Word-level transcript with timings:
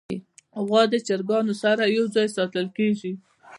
غوا 0.65 0.81
د 0.91 0.95
چرګانو 1.07 1.53
سره 1.63 1.83
یو 1.95 2.05
ځای 2.15 2.27
ساتل 2.37 2.67
کېږي. 2.77 3.13